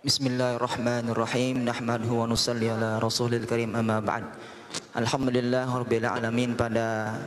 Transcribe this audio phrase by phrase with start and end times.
[0.00, 1.60] Bismillahirrahmanirrahim.
[1.60, 4.24] Nahmaduhu wa nusalli ala Rasulil Karim amma ba'd.
[4.96, 7.20] Alhamdulillah alamin pada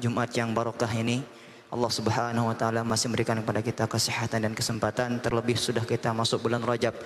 [0.00, 1.20] Jumat yang barokah ini
[1.68, 6.48] Allah Subhanahu wa taala masih memberikan kepada kita kesehatan dan kesempatan terlebih sudah kita masuk
[6.48, 6.96] bulan Rajab.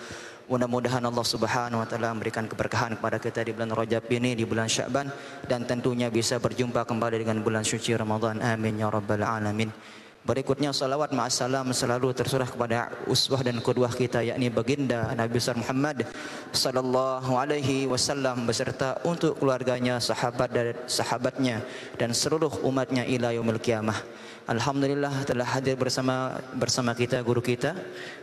[0.47, 4.71] Mudah-mudahan Allah Subhanahu wa taala memberikan keberkahan kepada kita di bulan Rajab ini di bulan
[4.71, 5.11] Sya'ban
[5.51, 8.39] dan tentunya bisa berjumpa kembali dengan bulan suci Ramadan.
[8.47, 9.75] Amin ya rabbal alamin.
[10.21, 16.05] Berikutnya salawat ma'asalam selalu tersurah kepada uswah dan kedua kita yakni baginda Nabi besar Muhammad
[16.53, 21.65] sallallahu alaihi wasallam beserta untuk keluarganya, sahabat dan sahabatnya
[21.97, 23.97] dan seluruh umatnya ila yaumil kiamah.
[24.45, 27.73] Alhamdulillah telah hadir bersama bersama kita guru kita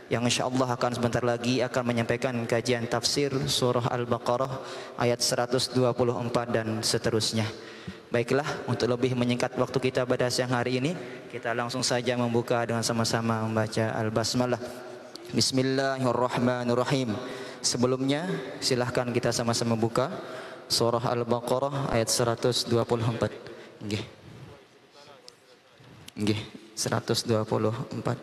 [0.06, 4.62] yang insyaallah akan sebentar lagi akan menyampaikan kajian tafsir surah Al-Baqarah
[5.02, 5.74] ayat 124
[6.54, 7.48] dan seterusnya.
[8.08, 10.96] Baiklah, untuk lebih menyingkat waktu kita pada siang hari ini,
[11.28, 14.56] kita langsung saja membuka dengan sama-sama membaca Al-Basmalah.
[15.36, 17.12] Bismillahirrahmanirrahim.
[17.60, 18.24] Sebelumnya,
[18.64, 20.08] silahkan kita sama-sama buka
[20.72, 22.72] surah Al-Baqarah ayat 124.
[23.84, 24.00] Nggih.
[26.16, 26.40] Nggih,
[26.72, 28.16] 124.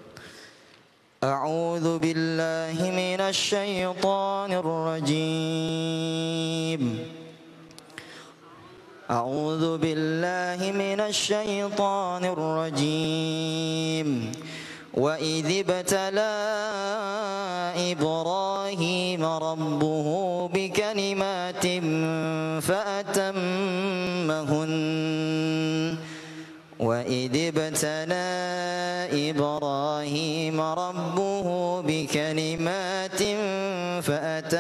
[1.22, 5.22] A'udzu billahi minasy syaithanir rajim.
[9.12, 14.32] أعوذ بالله من الشيطان الرجيم.
[14.94, 16.36] وإذ ابتلى
[17.92, 20.08] إبراهيم ربه
[20.48, 21.68] بكلمات
[22.66, 24.74] فأتمهن.
[26.80, 28.30] وإذ ابتلى
[29.30, 33.24] إبراهيم ربه بكلمات
[34.02, 34.55] فأتمهن.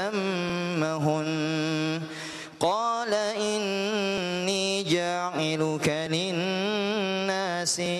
[7.65, 7.99] sí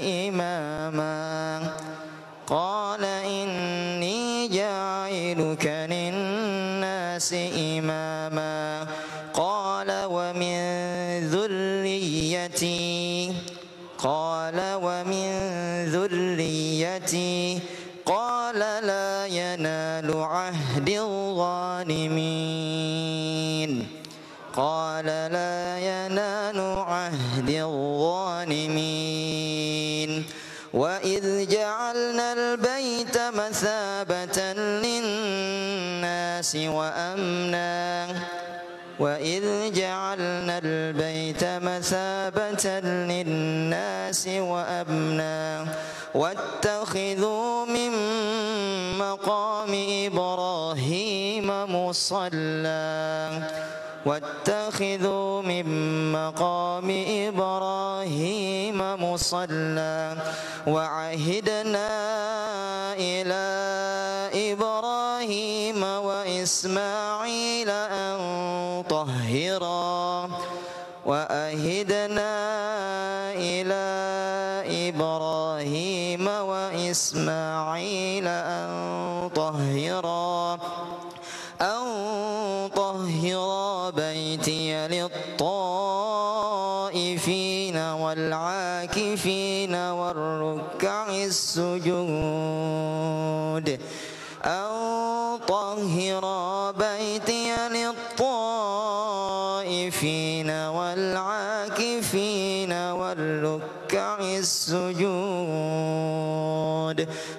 [36.54, 38.08] للناس وأمنا.
[39.00, 45.66] وإذ جعلنا البيت مثابة للناس وأمنا.
[46.16, 47.92] واتخذوا من
[48.98, 49.72] مقام
[50.06, 53.42] إبراهيم مصلى.
[54.06, 55.66] واتخذوا من
[56.12, 56.90] مقام
[57.28, 60.16] إبراهيم مصلى.
[60.68, 61.90] وعهدنا
[62.94, 63.65] إلى
[66.46, 68.18] وإسماعيل أن
[68.90, 70.30] طهرا
[71.06, 72.34] وأهدنا
[73.34, 73.86] إلى
[74.90, 78.05] إبراهيم وإسماعيل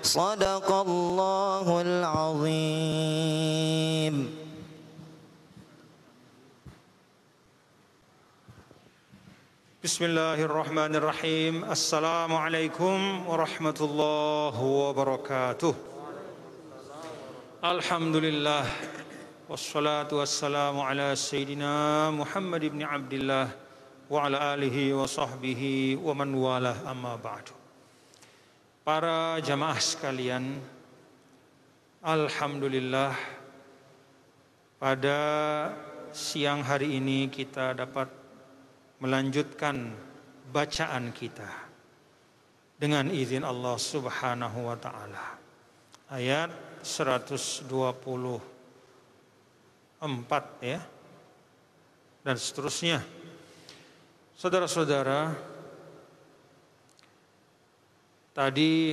[0.06, 3.37] صدق الله العظيم.
[9.84, 15.75] بسم الله الرحمن الرحيم السلام عليكم ورحمة الله وبركاته
[17.65, 18.65] الحمد لله
[19.49, 23.49] والصلاة والسلام على سيدنا محمد بن عبد الله
[24.11, 25.62] وعلى آله وصحبه
[26.03, 27.66] ومن والاه أما بعد
[28.86, 30.62] Para jamaah sekalian
[32.06, 33.19] Alhamdulillah
[34.78, 35.19] Pada
[36.14, 38.06] siang hari ini kita dapat
[39.02, 39.90] melanjutkan
[40.55, 41.50] bacaan kita
[42.78, 45.34] dengan izin Allah Subhanahu wa taala.
[46.12, 47.66] Ayat 124
[50.62, 50.81] ya.
[52.22, 53.02] Dan seterusnya.
[54.37, 55.56] Saudara-saudara,
[58.37, 58.93] tadi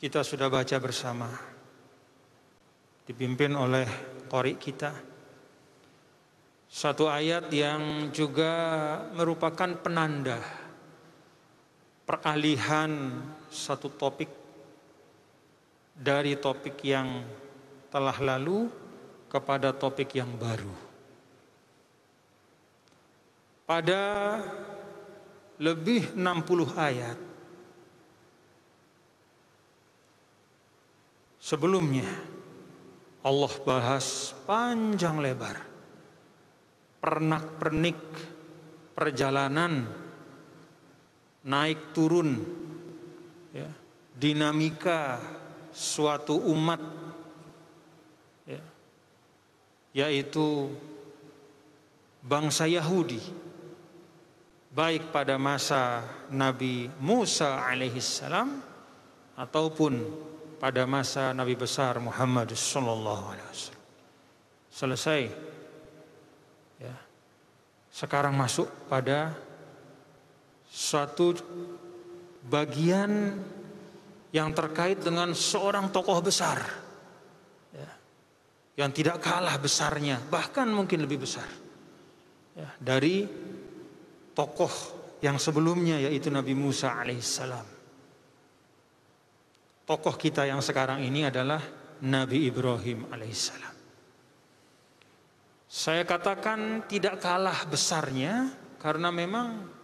[0.00, 1.28] kita sudah baca bersama
[3.04, 3.84] dipimpin oleh
[4.24, 4.96] qori kita
[6.64, 8.56] satu ayat yang juga
[9.12, 10.40] merupakan penanda
[12.08, 13.20] peralihan
[13.52, 14.32] satu topik
[15.92, 17.20] dari topik yang
[17.88, 18.66] telah lalu
[19.30, 20.74] kepada topik yang baru.
[23.64, 24.02] Pada
[25.64, 27.18] lebih 60 ayat.
[31.40, 32.08] Sebelumnya
[33.24, 35.56] Allah bahas panjang lebar
[37.00, 38.00] pernak-pernik
[38.96, 39.84] perjalanan
[41.44, 42.40] naik turun
[43.52, 43.68] ya,
[44.16, 45.20] dinamika
[45.68, 46.80] suatu umat
[48.48, 48.62] ya,
[49.92, 50.72] yaitu
[52.24, 53.20] bangsa Yahudi
[54.74, 56.02] baik pada masa
[56.34, 58.58] Nabi Musa alaihissalam
[59.38, 59.92] ataupun
[60.58, 63.82] pada masa Nabi besar Muhammad sallallahu alaihi wasallam.
[64.74, 65.22] Selesai.
[66.82, 66.96] Ya.
[67.94, 69.30] Sekarang masuk pada
[70.66, 71.38] suatu
[72.50, 73.38] bagian
[74.34, 76.58] yang terkait dengan seorang tokoh besar
[77.70, 77.90] ya,
[78.82, 81.46] yang tidak kalah besarnya bahkan mungkin lebih besar
[82.58, 83.22] ya, dari
[84.34, 84.74] tokoh
[85.22, 87.66] yang sebelumnya yaitu Nabi Musa alaihissalam
[89.88, 91.62] tokoh kita yang sekarang ini adalah
[92.04, 93.74] Nabi Ibrahim alaihissalam
[95.70, 99.74] saya katakan tidak kalah besarnya karena memang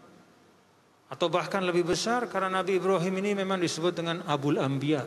[1.10, 5.02] atau bahkan lebih besar karena Nabi Ibrahim ini memang disebut dengan Abul Ambia.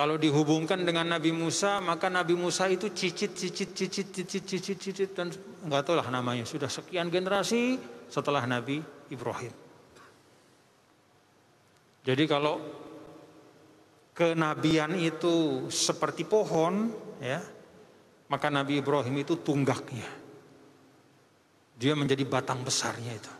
[0.00, 5.10] Kalau dihubungkan dengan Nabi Musa, maka Nabi Musa itu cicit, cicit, cicit, cicit, cicit, cicit,
[5.12, 5.28] dan
[5.68, 6.48] nggak tahu lah namanya.
[6.48, 7.76] Sudah sekian generasi
[8.08, 8.80] setelah Nabi
[9.12, 9.52] Ibrahim.
[12.00, 12.64] Jadi kalau
[14.16, 17.44] kenabian itu seperti pohon, ya,
[18.32, 20.08] maka Nabi Ibrahim itu tunggaknya.
[21.76, 23.32] Dia menjadi batang besarnya itu.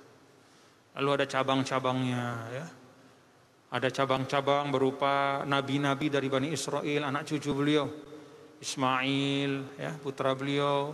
[1.00, 2.66] Lalu ada cabang-cabangnya ya.
[3.70, 7.86] Ada cabang-cabang berupa nabi-nabi dari Bani Israel, anak cucu beliau.
[8.60, 10.90] Ismail, ya, putra beliau.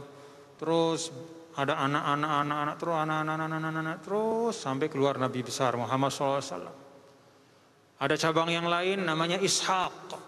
[0.61, 1.09] Terus
[1.57, 6.69] ada anak-anak, anak-anak, terus anak-anak, anak-anak, terus sampai keluar Nabi besar Muhammad SAW.
[7.97, 10.21] Ada cabang yang lain namanya Ishak.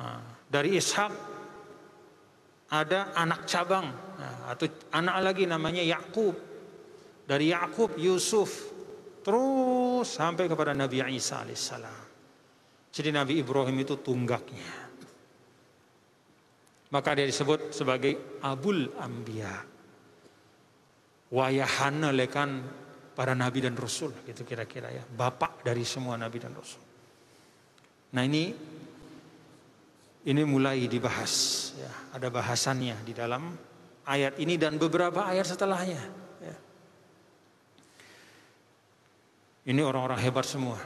[0.00, 1.12] Nah, dari Ishak
[2.72, 4.64] ada anak cabang nah, atau
[4.96, 6.32] anak lagi namanya Yakub
[7.28, 8.69] dari Yakub, Yusuf,
[9.20, 12.00] terus sampai kepada Nabi Isa alaihissalam.
[12.90, 14.90] Jadi Nabi Ibrahim itu tunggaknya.
[16.90, 19.62] Maka dia disebut sebagai Abul Ambia.
[21.30, 22.66] Wayahana lekan
[23.14, 25.06] para nabi dan rasul gitu kira-kira ya.
[25.06, 26.82] Bapak dari semua nabi dan rasul.
[28.10, 28.50] Nah ini
[30.26, 31.34] ini mulai dibahas
[31.78, 31.92] ya.
[32.18, 33.54] Ada bahasannya di dalam
[34.10, 36.02] ayat ini dan beberapa ayat setelahnya.
[39.66, 40.80] Ini orang-orang hebat semua.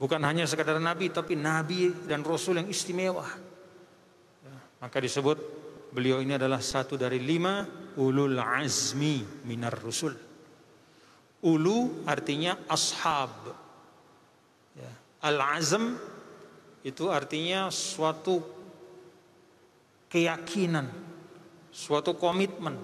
[0.00, 3.24] Bukan hanya sekadar nabi, tapi nabi dan rasul yang istimewa.
[4.44, 5.36] Ya, maka disebut
[5.92, 7.64] beliau ini adalah satu dari lima
[8.00, 10.16] ulul azmi minar rusul.
[11.40, 13.52] Ulu artinya ashab.
[14.76, 14.92] Ya.
[15.24, 15.96] Al-azm
[16.84, 18.40] itu artinya suatu
[20.08, 20.88] keyakinan,
[21.72, 22.76] suatu komitmen,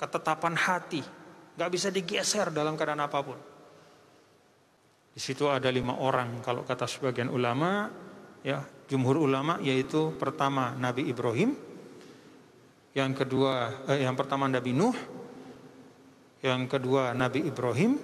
[0.00, 1.00] ketetapan hati.
[1.56, 3.53] Gak bisa digeser dalam keadaan apa pun.
[5.14, 7.86] Di situ ada lima orang kalau kata sebagian ulama,
[8.42, 11.54] ya jumhur ulama yaitu pertama Nabi Ibrahim,
[12.98, 14.98] yang kedua eh, yang pertama Nabi Nuh,
[16.42, 17.94] yang kedua Nabi Ibrahim,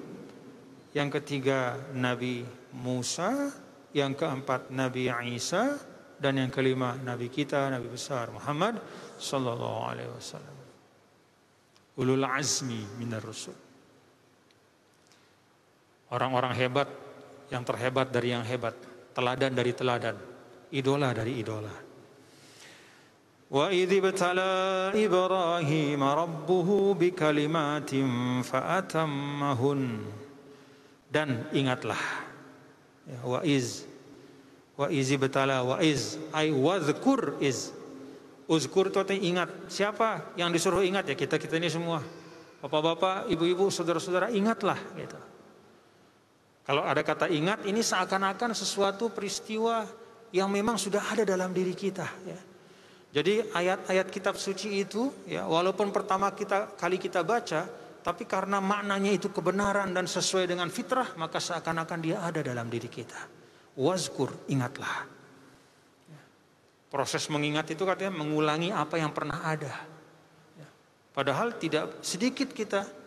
[0.95, 2.47] yang ketiga Nabi
[2.79, 3.51] Musa,
[3.91, 5.83] yang keempat Nabi Isa,
[6.21, 8.79] dan yang kelima Nabi kita Nabi besar Muhammad
[9.19, 10.57] Sallallahu Alaihi Wasallam.
[11.99, 13.70] Ulul azmi minar rusul.
[16.11, 16.89] Orang-orang hebat
[17.51, 18.75] yang terhebat dari yang hebat,
[19.15, 20.17] teladan dari teladan,
[20.75, 21.75] idola dari idola.
[23.51, 29.81] Wa idh ibtala Ibrahim rabbuhu bikalimatin fa'atammahun.
[31.11, 31.99] Dan ingatlah
[33.03, 33.83] ya, wa iz
[34.79, 37.75] wa iz ibtala wa iz ay wadhkur iz
[38.51, 39.71] Uzkur itu ingat.
[39.71, 42.03] Siapa yang disuruh ingat ya kita-kita ini semua.
[42.59, 45.15] Bapak-bapak, ibu-ibu, saudara-saudara ingatlah gitu.
[46.71, 49.83] Kalau ada kata ingat, ini seakan-akan sesuatu peristiwa
[50.31, 52.07] yang memang sudah ada dalam diri kita.
[52.23, 52.39] Ya.
[53.11, 57.67] Jadi ayat-ayat kitab suci itu, ya, walaupun pertama kita kali kita baca,
[58.07, 62.87] tapi karena maknanya itu kebenaran dan sesuai dengan fitrah, maka seakan-akan dia ada dalam diri
[62.87, 63.19] kita.
[63.75, 65.11] Wazkur, ingatlah.
[66.87, 69.75] Proses mengingat itu katanya mengulangi apa yang pernah ada.
[70.55, 70.71] Ya.
[71.11, 73.00] Padahal tidak sedikit kita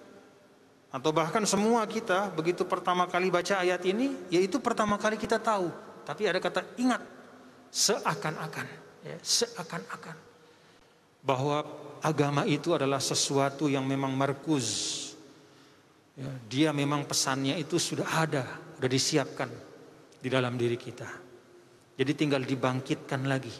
[0.94, 5.74] atau bahkan semua kita begitu pertama kali baca ayat ini, yaitu pertama kali kita tahu.
[6.06, 7.02] Tapi ada kata ingat,
[7.74, 8.68] seakan-akan,
[9.02, 10.14] ya, seakan-akan
[11.26, 11.66] bahwa
[12.06, 15.02] agama itu adalah sesuatu yang memang markuz.
[16.14, 18.46] Ya, dia memang pesannya itu sudah ada,
[18.78, 19.50] sudah disiapkan
[20.22, 21.10] di dalam diri kita.
[21.98, 23.56] Jadi tinggal dibangkitkan lagi,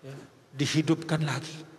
[0.00, 0.16] ya,
[0.56, 1.73] dihidupkan lagi.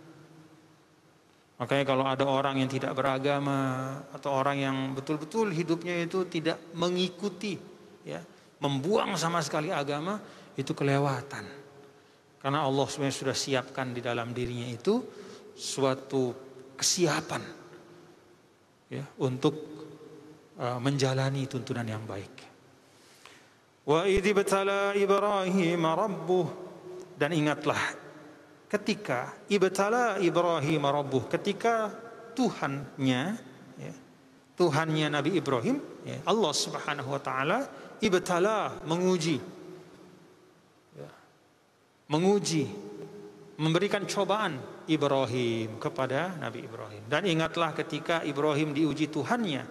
[1.55, 7.55] Makanya kalau ada orang yang tidak beragama atau orang yang betul-betul hidupnya itu tidak mengikuti
[8.03, 8.19] ya,
[8.59, 10.19] membuang sama sekali agama
[10.59, 11.47] itu kelewatan.
[12.43, 15.00] Karena Allah sebenarnya sudah siapkan di dalam dirinya itu
[15.55, 16.35] suatu
[16.75, 17.41] kesiapan
[18.91, 19.55] ya untuk
[20.59, 22.35] uh, menjalani tuntunan yang baik.
[23.88, 24.27] Wa idh
[25.00, 26.47] Ibrahim rabbuh
[27.15, 28.04] dan ingatlah
[28.75, 31.88] ketika ibtala Ibrahim rabbuh ketika
[32.36, 33.22] Tuhannya
[33.79, 33.94] ya,
[34.60, 37.63] Tuhannya Nabi Ibrahim ya, Allah Subhanahu wa taala
[38.03, 39.39] ibtala menguji
[41.00, 41.10] ya,
[42.12, 42.67] menguji
[43.55, 44.60] memberikan cobaan
[44.91, 47.08] Ibrahim kepada Nabi Ibrahim.
[47.08, 49.63] Dan ingatlah ketika Ibrahim diuji Tuhannya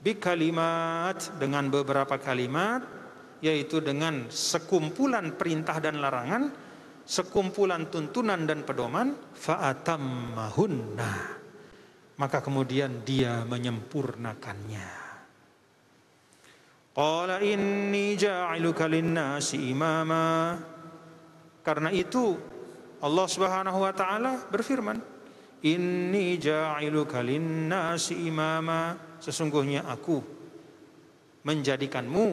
[0.00, 2.80] bi kalimat dengan beberapa kalimat
[3.44, 6.69] yaitu dengan sekumpulan perintah dan larangan
[7.10, 11.42] sekumpulan tuntunan dan pedoman fa'atammahunna.
[12.22, 14.90] Maka kemudian dia menyempurnakannya.
[16.94, 20.54] Qala inni ja'iluka linnasi imama.
[21.66, 22.38] Karena itu
[23.02, 25.00] Allah Subhanahu wa taala berfirman
[25.66, 28.94] inni ja'iluka linnasi imama.
[29.18, 30.20] Sesungguhnya aku
[31.42, 32.26] menjadikanmu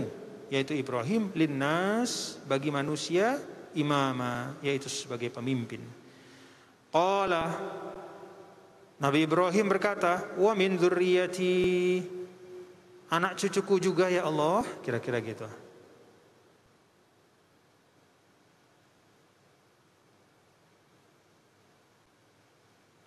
[0.51, 3.39] yaitu Ibrahim linnas bagi manusia
[3.75, 5.83] imama yaitu sebagai pemimpin.
[6.93, 7.51] Qala
[8.97, 11.55] Nabi Ibrahim berkata, "Wa min dzurriyyati"
[13.07, 15.47] Anak cucuku juga ya Allah, kira-kira gitu.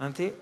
[0.00, 0.32] Nanti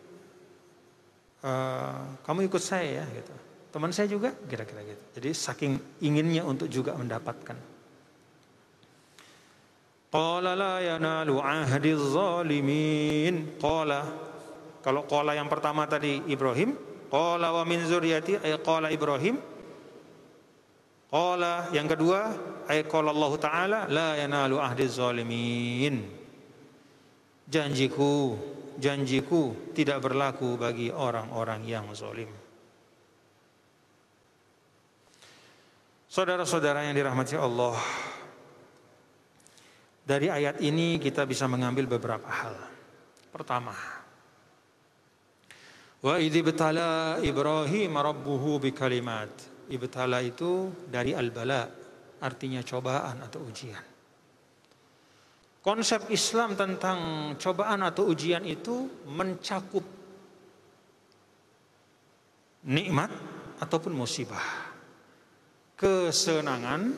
[1.43, 3.35] uh, kamu ikut saya ya gitu.
[3.75, 5.03] Teman saya juga kira-kira gitu.
[5.19, 5.73] Jadi saking
[6.07, 7.59] inginnya untuk juga mendapatkan.
[10.09, 13.61] Qala la yanalu ahdi zalimin.
[13.61, 14.09] Qala.
[14.81, 16.73] Kalau qala yang pertama tadi Ibrahim.
[17.13, 19.37] Qala wa min zuriyati ay qala Ibrahim.
[21.09, 22.33] Qala yang kedua
[22.69, 25.97] ay qala Allah Ta'ala la yanalu ahdi zalimin.
[27.49, 28.37] Janjiku,
[28.77, 32.29] janjiku tidak berlaku bagi orang-orang yang zalim.
[36.09, 37.77] Saudara-saudara yang dirahmati Allah,
[40.09, 42.57] dari ayat ini kita bisa mengambil beberapa hal.
[43.29, 43.77] Pertama,
[46.01, 49.29] wa idibtala Ibrahim rabbuhu bikalimat.
[49.69, 51.69] Ibtala itu dari al-bala,
[52.25, 53.85] artinya cobaan atau ujian.
[55.61, 56.99] Konsep Islam tentang
[57.37, 59.85] cobaan atau ujian itu mencakup
[62.65, 63.13] nikmat
[63.61, 64.73] ataupun musibah,
[65.77, 66.97] kesenangan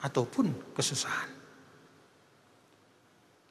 [0.00, 1.35] ataupun kesusahan.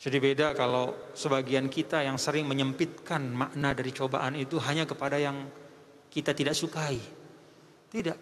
[0.05, 5.50] Jadi beda kalau sebagian kita yang sering menyempitkan makna dari cobaan itu hanya kepada yang
[6.13, 7.01] kita tidak sukai.
[7.89, 8.19] Tidak.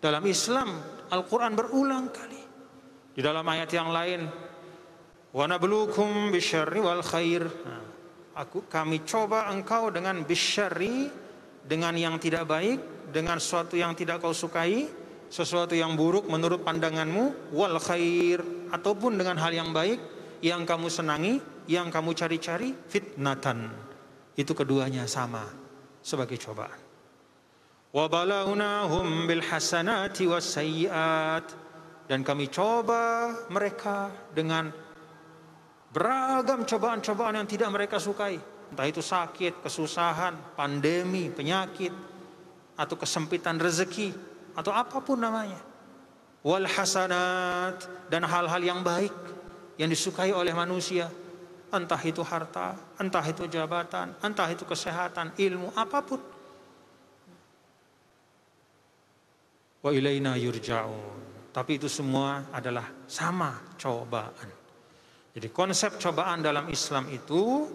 [0.00, 0.80] Dalam Islam
[1.12, 2.40] Al-Quran berulang kali.
[3.12, 4.24] Di dalam ayat yang lain.
[5.36, 7.44] Wa nablukum bisyarri wal khair.
[7.44, 7.84] Nah,
[8.40, 11.12] aku kami coba engkau dengan bisyarri
[11.68, 14.88] dengan yang tidak baik, dengan sesuatu yang tidak kau sukai,
[15.28, 18.40] sesuatu yang buruk menurut pandanganmu, wal khair
[18.72, 23.68] ataupun dengan hal yang baik yang kamu senangi, yang kamu cari-cari fitnatan.
[24.36, 25.44] Itu keduanya sama
[26.00, 26.80] sebagai cobaan.
[27.90, 31.46] Wa balawnahum bil hasanati wasayyiat
[32.06, 34.70] dan kami coba mereka dengan
[35.90, 38.38] beragam cobaan-cobaan yang tidak mereka sukai.
[38.70, 41.90] Entah itu sakit, kesusahan, pandemi, penyakit,
[42.78, 44.14] atau kesempitan rezeki,
[44.54, 45.58] atau apa pun namanya.
[46.46, 49.12] Wal hasanat dan hal-hal yang baik
[49.80, 51.08] yang disukai oleh manusia
[51.72, 56.20] entah itu harta, entah itu jabatan, entah itu kesehatan, ilmu, apa pun.
[59.80, 61.48] Wa ilaina yurja'un.
[61.50, 64.50] Tapi itu semua adalah sama cobaan.
[65.32, 67.66] Jadi konsep cobaan dalam Islam itu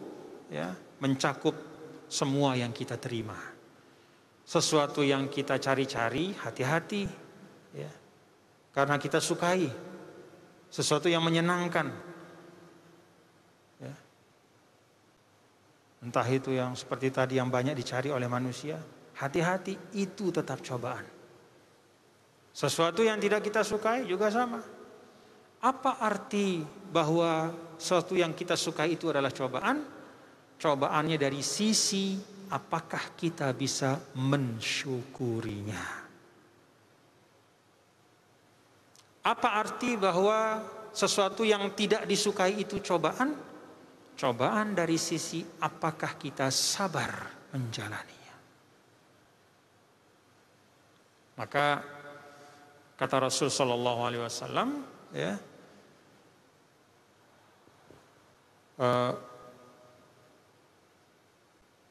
[0.54, 0.70] ya
[1.02, 1.58] mencakup
[2.06, 3.36] semua yang kita terima.
[4.46, 7.04] Sesuatu yang kita cari-cari, hati-hati
[7.74, 7.92] ya.
[8.70, 9.95] Karena kita sukai
[10.76, 11.88] sesuatu yang menyenangkan.
[13.80, 13.96] Ya.
[16.04, 18.76] Entah itu yang seperti tadi yang banyak dicari oleh manusia,
[19.16, 21.08] hati-hati itu tetap cobaan.
[22.52, 24.60] Sesuatu yang tidak kita sukai juga sama.
[25.64, 26.60] Apa arti
[26.92, 29.80] bahwa sesuatu yang kita sukai itu adalah cobaan?
[30.56, 32.20] Cobaannya dari sisi
[32.52, 36.05] apakah kita bisa mensyukurinya.
[39.26, 40.62] Apa arti bahwa
[40.94, 43.34] sesuatu yang tidak disukai itu cobaan?
[44.14, 47.10] Cobaan dari sisi apakah kita sabar
[47.52, 48.36] menjalaninya.
[51.36, 51.66] Maka
[52.96, 54.70] kata Rasul Shallallahu Alaihi Wasallam,
[55.12, 55.36] ya,
[58.80, 59.14] uh,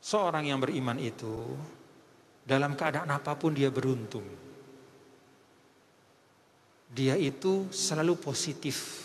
[0.00, 1.50] seorang yang beriman itu
[2.46, 4.43] dalam keadaan apa pun dia beruntung
[6.94, 9.02] dia itu selalu positif.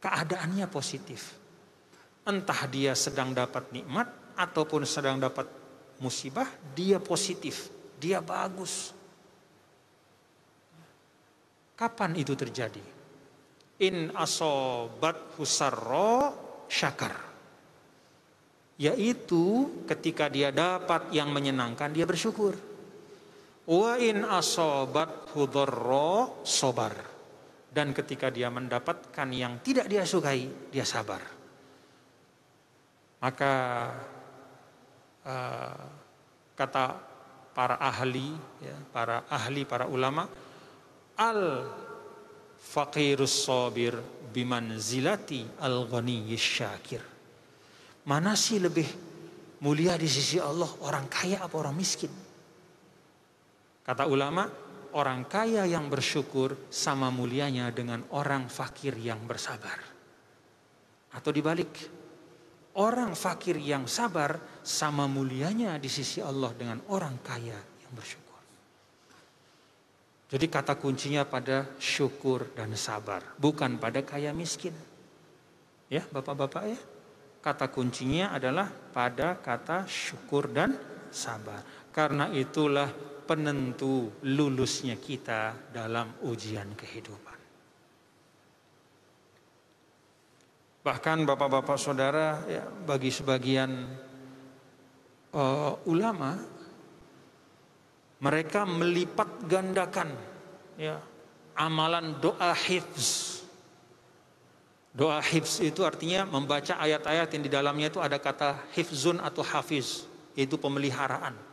[0.00, 1.36] Keadaannya positif.
[2.24, 5.44] Entah dia sedang dapat nikmat ataupun sedang dapat
[6.00, 7.68] musibah, dia positif,
[8.00, 8.96] dia bagus.
[11.76, 12.80] Kapan itu terjadi?
[13.84, 16.32] In asobat husarro
[16.68, 17.28] syakar.
[18.80, 22.69] Yaitu ketika dia dapat yang menyenangkan, dia bersyukur.
[23.68, 26.94] Wa in asobat hudorro sobar.
[27.70, 31.22] Dan ketika dia mendapatkan yang tidak dia sukai, dia sabar.
[33.20, 33.52] Maka
[35.22, 35.84] uh,
[36.56, 36.84] kata
[37.54, 40.26] para ahli, ya, para ahli, para ulama,
[41.20, 41.68] al
[42.56, 43.94] faqirus sabir
[44.32, 45.86] biman zilati al
[46.34, 47.02] syakir.
[48.08, 48.88] Mana sih lebih
[49.60, 52.29] mulia di sisi Allah orang kaya apa orang miskin?
[53.90, 54.46] Kata ulama,
[54.94, 59.82] orang kaya yang bersyukur sama mulianya dengan orang fakir yang bersabar.
[61.10, 61.90] Atau dibalik,
[62.78, 68.38] orang fakir yang sabar sama mulianya di sisi Allah dengan orang kaya yang bersyukur.
[70.30, 74.78] Jadi kata kuncinya pada syukur dan sabar, bukan pada kaya miskin.
[75.90, 76.78] Ya, Bapak-bapak ya.
[77.42, 80.78] Kata kuncinya adalah pada kata syukur dan
[81.10, 81.66] sabar.
[81.90, 87.38] Karena itulah penentu lulusnya kita dalam ujian kehidupan.
[90.82, 93.86] Bahkan bapak-bapak saudara, ya, bagi sebagian
[95.30, 96.42] uh, ulama,
[98.18, 100.10] mereka melipat gandakan
[100.74, 100.98] ya,
[101.54, 103.46] amalan doa hifz.
[104.90, 110.02] Doa hifz itu artinya membaca ayat-ayat yang di dalamnya itu ada kata hifzun atau hafiz,
[110.34, 111.49] yaitu pemeliharaan.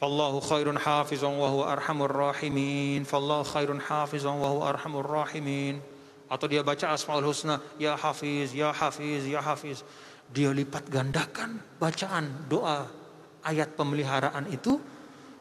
[0.00, 3.04] Hafizan wa huwa arhamur rahimin.
[3.04, 5.80] Fallahu khairun hafizan wa huwa arhamur rahimin.
[6.30, 9.82] Atau dia baca Asmaul Husna, ya Hafiz, ya Hafiz, ya Hafiz.
[10.30, 12.86] Dia lipat gandakan bacaan doa
[13.42, 14.78] ayat pemeliharaan itu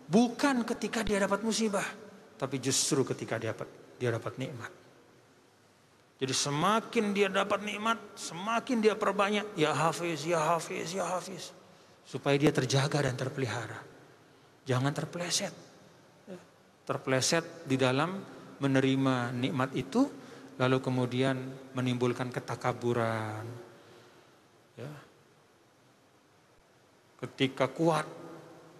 [0.09, 1.85] bukan ketika dia dapat musibah,
[2.41, 3.69] tapi justru ketika dia dapat
[4.01, 4.71] dia dapat nikmat.
[6.19, 11.55] Jadi semakin dia dapat nikmat, semakin dia perbanyak ya Hafiz, ya Hafiz, ya Hafiz.
[12.03, 13.88] Supaya dia terjaga dan terpelihara.
[14.67, 15.53] Jangan terpleset.
[16.83, 18.17] Terpleset di dalam
[18.59, 20.09] menerima nikmat itu
[20.59, 21.37] lalu kemudian
[21.71, 23.45] menimbulkan ketakaburan.
[24.75, 24.91] Ya.
[27.23, 28.07] Ketika kuat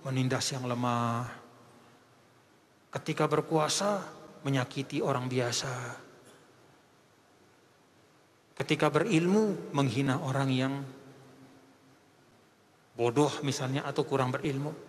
[0.04, 1.28] menindas yang lemah.
[2.90, 4.04] Ketika berkuasa
[4.44, 5.72] menyakiti orang biasa.
[8.60, 10.74] Ketika berilmu menghina orang yang
[13.00, 14.89] bodoh misalnya atau kurang berilmu.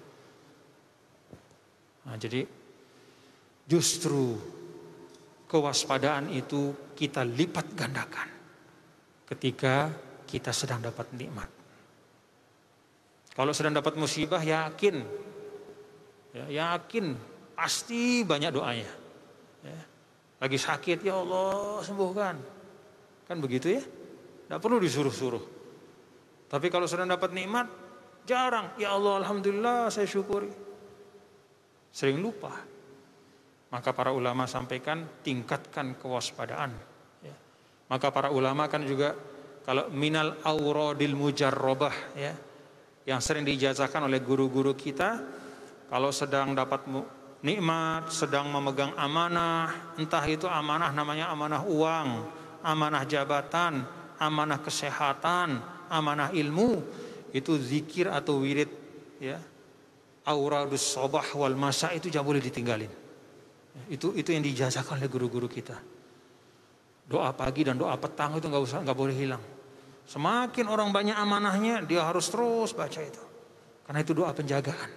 [2.10, 2.42] Nah, jadi
[3.70, 4.34] justru
[5.46, 8.26] kewaspadaan itu kita lipat gandakan
[9.30, 9.94] ketika
[10.26, 11.46] kita sedang dapat nikmat.
[13.30, 15.06] Kalau sedang dapat musibah yakin,
[16.34, 17.14] ya, yakin
[17.54, 18.90] pasti banyak doanya.
[19.62, 19.80] Ya.
[20.42, 22.34] Lagi sakit ya Allah sembuhkan,
[23.30, 23.82] kan begitu ya?
[23.86, 25.44] Tidak perlu disuruh-suruh.
[26.50, 27.70] Tapi kalau sedang dapat nikmat
[28.26, 30.69] jarang ya Allah alhamdulillah saya syukuri
[31.90, 32.54] sering lupa.
[33.70, 36.74] Maka para ulama sampaikan tingkatkan kewaspadaan.
[37.22, 37.34] Ya.
[37.86, 39.14] Maka para ulama kan juga
[39.62, 42.34] kalau minal aurodil mujarrobah ya,
[43.06, 45.22] yang sering dijazakan oleh guru-guru kita,
[45.86, 46.82] kalau sedang dapat
[47.46, 52.08] nikmat, sedang memegang amanah, entah itu amanah namanya amanah uang,
[52.66, 53.86] amanah jabatan,
[54.18, 56.82] amanah kesehatan, amanah ilmu,
[57.30, 58.70] itu zikir atau wirid
[59.22, 59.38] ya
[60.30, 62.92] auradus sobah wal masa itu jangan boleh ditinggalin.
[63.90, 65.74] Itu itu yang dijazakan oleh guru-guru kita.
[67.10, 69.42] Doa pagi dan doa petang itu nggak usah nggak boleh hilang.
[70.06, 73.22] Semakin orang banyak amanahnya dia harus terus baca itu.
[73.86, 74.90] Karena itu doa penjagaan.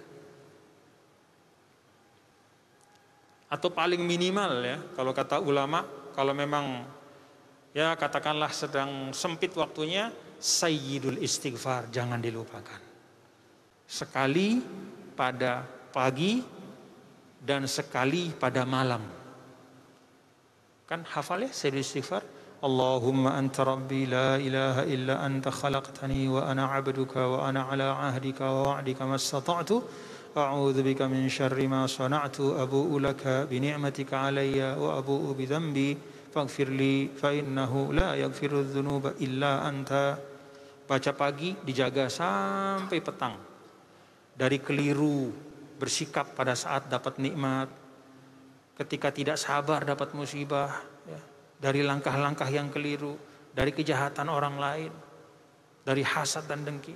[3.50, 6.86] Atau paling minimal ya kalau kata ulama kalau memang
[7.74, 12.94] ya katakanlah sedang sempit waktunya sayyidul istighfar jangan dilupakan
[13.84, 14.58] sekali
[15.15, 16.43] pada pagi
[17.39, 19.01] dan sekali pada malam
[20.89, 22.23] kan hafal ya sayyidul istighfar
[22.59, 28.43] Allahumma anta rabbi la ilaha illa anta khalaqtani wa ana abduka wa ana ala ahdika
[28.51, 29.77] wa wa'dika mastata'tu
[30.29, 35.97] أعوذ بك من شر ما صنعت أبوء لك بنعمتك علي وأبوء بذنبي
[36.33, 39.91] فاغفر لي فإنه لا يغفر الذنوب إلا أنت
[40.89, 43.37] baca pagi dijaga sampai petang
[44.34, 45.30] dari keliru
[45.78, 47.70] bersikap pada saat dapat nikmat
[48.74, 50.70] ketika tidak sabar dapat musibah
[51.06, 51.20] ya.
[51.58, 53.14] dari langkah-langkah yang keliru
[53.54, 54.92] dari kejahatan orang lain
[55.86, 56.94] dari hasad dan dengki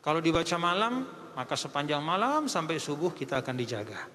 [0.00, 1.04] kalau dibaca malam
[1.36, 4.08] maka sepanjang malam sampai subuh kita akan dijaga.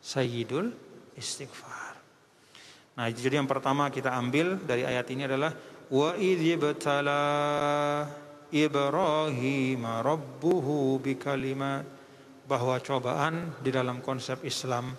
[0.00, 0.72] Sayyidul
[1.16, 1.96] istighfar.
[2.96, 5.52] Nah, jadi yang pertama kita ambil dari ayat ini adalah
[5.88, 7.24] wa idzibtala
[8.52, 11.99] Ibrahim rabbuhu bikalimat
[12.50, 14.90] bahwa cobaan di dalam konsep Islam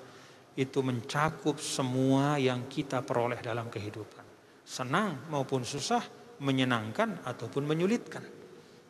[0.56, 4.24] itu mencakup semua yang kita peroleh dalam kehidupan.
[4.64, 6.00] Senang maupun susah,
[6.40, 8.24] menyenangkan ataupun menyulitkan.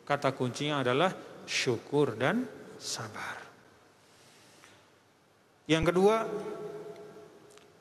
[0.06, 1.10] Kata kuncinya adalah
[1.42, 2.46] syukur dan
[2.78, 3.42] sabar.
[5.66, 6.16] Yang kedua,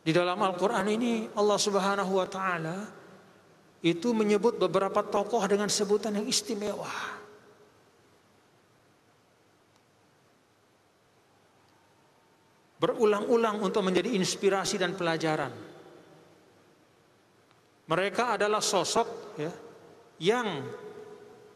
[0.02, 2.78] di dalam Al-Quran ini Allah Subhanahu wa Ta'ala
[3.86, 7.21] itu menyebut beberapa tokoh dengan sebutan yang istimewa.
[12.82, 15.54] Berulang-ulang untuk menjadi inspirasi dan pelajaran.
[17.86, 19.54] Mereka adalah sosok ya,
[20.18, 20.66] yang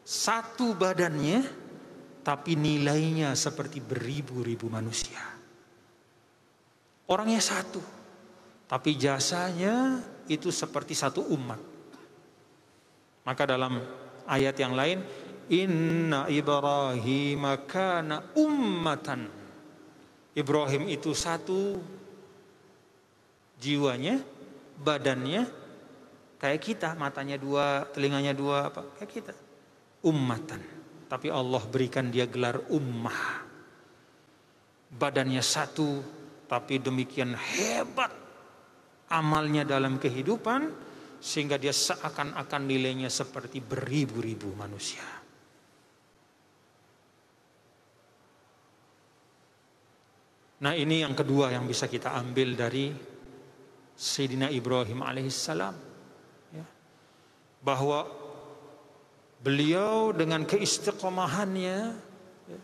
[0.06, 1.66] satu badannya
[2.22, 5.22] tapi nilainya seperti beribu-ribu manusia.
[7.06, 7.78] Orangnya satu,
[8.66, 11.58] tapi jasanya itu seperti satu umat.
[13.22, 13.78] Maka dalam
[14.26, 15.02] ayat yang lain,
[15.54, 19.45] Inna Ibrahim kana ummatan.
[20.36, 21.80] Ibrahim itu satu
[23.56, 24.20] jiwanya,
[24.76, 25.48] badannya
[26.36, 29.34] kayak kita, matanya dua, telinganya dua, apa kayak kita.
[30.04, 33.46] Ummatan tapi Allah berikan dia gelar ummah.
[34.86, 36.02] Badannya satu,
[36.46, 38.10] tapi demikian hebat
[39.10, 40.70] amalnya dalam kehidupan,
[41.22, 45.02] sehingga dia seakan-akan nilainya seperti beribu-ribu manusia.
[50.56, 52.92] Nah ini yang kedua yang bisa kita ambil dari
[53.96, 55.74] Sayyidina Ibrahim alaihissalam.
[56.56, 56.66] Ya.
[57.60, 58.26] Bahwa
[59.36, 61.78] Beliau dengan keistiqomahannya
[62.48, 62.60] ya,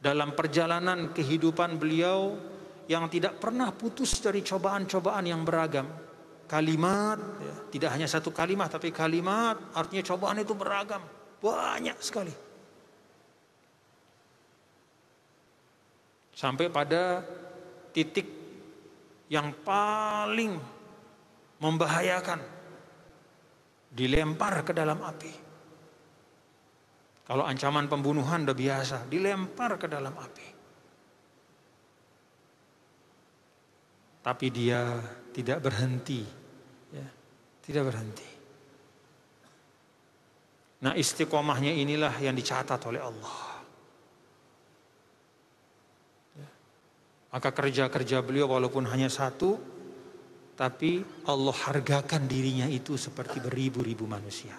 [0.00, 2.34] dalam perjalanan kehidupan beliau
[2.88, 5.86] yang tidak pernah putus dari cobaan-cobaan yang beragam.
[6.50, 11.02] Kalimat, ya, tidak hanya satu kalimat tapi kalimat artinya cobaan itu beragam,
[11.42, 12.34] banyak sekali.
[16.36, 17.24] Sampai pada
[17.96, 18.28] titik
[19.32, 20.60] yang paling
[21.56, 22.44] membahayakan
[23.88, 25.32] dilempar ke dalam api.
[27.24, 30.48] Kalau ancaman pembunuhan udah biasa, dilempar ke dalam api.
[34.20, 35.00] Tapi dia
[35.32, 36.20] tidak berhenti,
[36.92, 37.08] ya,
[37.64, 38.28] tidak berhenti.
[40.84, 43.55] Nah istiqomahnya inilah yang dicatat oleh Allah.
[47.36, 49.60] Maka kerja-kerja beliau walaupun hanya satu,
[50.56, 54.56] tapi Allah hargakan dirinya itu seperti beribu-ribu manusia.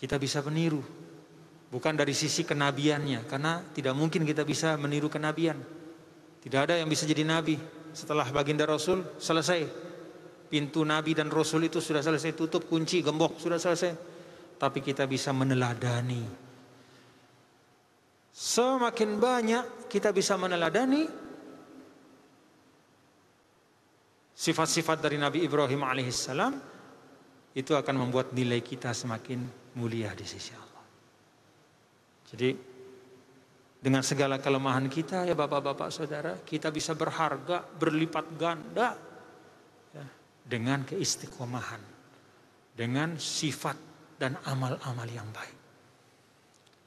[0.00, 0.80] kita bisa meniru.
[1.70, 5.60] Bukan dari sisi kenabiannya, karena tidak mungkin kita bisa meniru kenabian.
[6.40, 7.60] Tidak ada yang bisa jadi nabi
[7.92, 9.68] setelah baginda Rasul selesai.
[10.50, 13.92] Pintu nabi dan Rasul itu sudah selesai tutup, kunci, gembok, sudah selesai.
[14.58, 16.49] Tapi kita bisa meneladani.
[18.40, 21.04] Semakin banyak kita bisa meneladani
[24.32, 26.56] sifat-sifat dari Nabi Ibrahim alaihissalam
[27.52, 29.44] itu akan membuat nilai kita semakin
[29.76, 30.84] mulia di sisi Allah.
[32.32, 32.50] Jadi
[33.76, 38.96] dengan segala kelemahan kita ya bapak-bapak saudara, kita bisa berharga berlipat ganda
[39.92, 40.04] ya,
[40.48, 41.82] dengan keistiqomahan,
[42.72, 43.76] dengan sifat
[44.16, 45.59] dan amal-amal yang baik.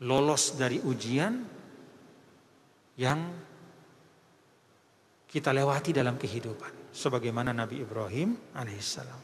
[0.04, 1.34] Lolos dari ujian
[3.00, 3.20] yang
[5.34, 9.22] kita lewati dalam kehidupan sebagaimana Nabi Ibrahim alaihissalam.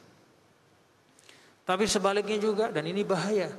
[1.69, 3.53] Tapi sebaliknya juga dan ini bahaya.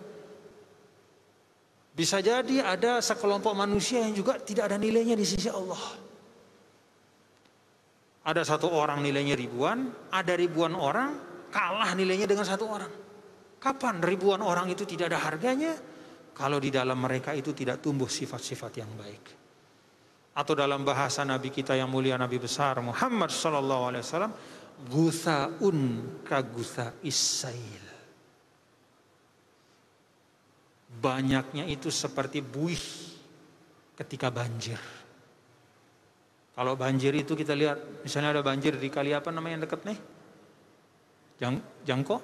[1.95, 5.79] Bisa jadi ada sekelompok manusia yang juga tidak ada nilainya di sisi Allah.
[8.27, 11.15] Ada satu orang nilainya ribuan, ada ribuan orang
[11.55, 12.93] kalah nilainya dengan satu orang.
[13.63, 15.77] Kapan ribuan orang itu tidak ada harganya?
[16.41, 19.25] Kalau di dalam mereka itu tidak tumbuh sifat-sifat yang baik.
[20.41, 24.33] Atau dalam bahasa Nabi kita yang mulia Nabi besar Muhammad sallallahu alaihi wasallam,
[24.89, 25.79] gusaun
[26.25, 27.85] ka gusa isail.
[30.97, 32.87] Banyaknya itu seperti buih
[34.01, 34.81] ketika banjir.
[36.57, 39.99] Kalau banjir itu kita lihat, misalnya ada banjir di kali apa namanya yang dekat nih?
[41.37, 42.17] Jang, jangko?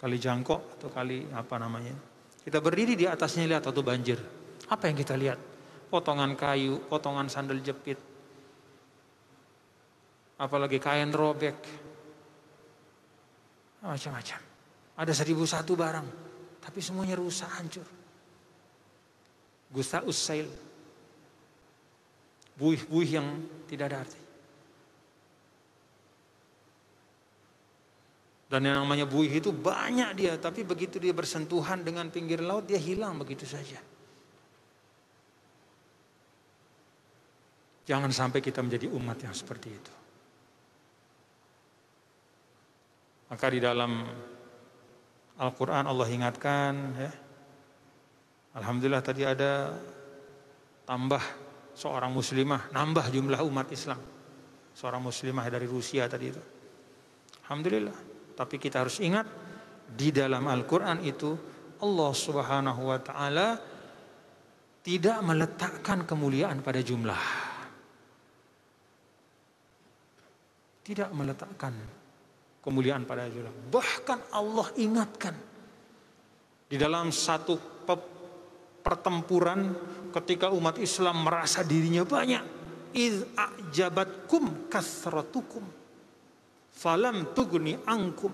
[0.00, 2.09] Kali jangkok atau kali apa namanya?
[2.50, 4.18] Kita berdiri di atasnya lihat atau banjir.
[4.66, 5.38] Apa yang kita lihat?
[5.86, 7.94] Potongan kayu, potongan sandal jepit.
[10.34, 11.54] Apalagi kain robek.
[13.86, 14.40] Macam-macam.
[14.98, 16.08] Ada seribu satu barang.
[16.58, 17.86] Tapi semuanya rusak, hancur.
[19.70, 20.50] Gusa usail.
[22.58, 23.28] Buih-buih yang
[23.70, 24.19] tidak ada arti.
[28.50, 32.82] Dan yang namanya buih itu banyak dia, tapi begitu dia bersentuhan dengan pinggir laut, dia
[32.82, 33.78] hilang begitu saja.
[37.86, 39.92] Jangan sampai kita menjadi umat yang seperti itu.
[43.30, 44.02] Maka di dalam
[45.38, 47.12] Al-Quran Allah ingatkan, ya,
[48.58, 49.78] Alhamdulillah tadi ada
[50.82, 51.22] tambah
[51.78, 54.02] seorang muslimah, nambah jumlah umat Islam.
[54.74, 56.42] Seorang muslimah dari Rusia tadi itu.
[57.46, 58.09] Alhamdulillah.
[58.40, 59.28] Tapi kita harus ingat
[59.84, 61.36] di dalam Al-Qur'an itu
[61.84, 63.60] Allah Subhanahu wa taala
[64.80, 67.20] tidak meletakkan kemuliaan pada jumlah.
[70.80, 71.76] Tidak meletakkan
[72.64, 73.52] kemuliaan pada jumlah.
[73.68, 75.36] Bahkan Allah ingatkan
[76.64, 77.84] di dalam satu
[78.80, 79.68] pertempuran
[80.16, 82.40] ketika umat Islam merasa dirinya banyak
[82.96, 85.79] iz ajabatkum kasratukum
[86.80, 88.32] falam tugni angkum.